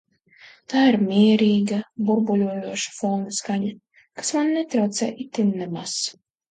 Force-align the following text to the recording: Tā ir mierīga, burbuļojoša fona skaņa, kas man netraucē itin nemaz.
Tā 0.71 0.79
ir 0.91 0.97
mierīga, 1.09 1.79
burbuļojoša 2.09 2.97
fona 3.03 3.37
skaņa, 3.43 3.73
kas 4.03 4.37
man 4.39 4.55
netraucē 4.59 5.15
itin 5.29 5.59
nemaz. 5.65 6.01